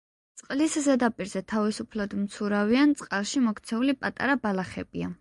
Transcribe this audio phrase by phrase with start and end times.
[0.41, 5.09] წყლის ზედაპირზე თავისუფლად მცურავი ან წყალში მოქცეული პატარა ბალახებია.